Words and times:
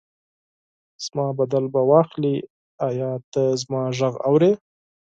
زما 1.05 1.27
بدل 1.39 1.65
به 1.73 1.81
واخلي، 1.91 2.35
ایا 2.87 3.11
ته 3.31 3.43
زما 3.61 3.83
غږ 3.97 4.15
اورې؟ 4.27 4.51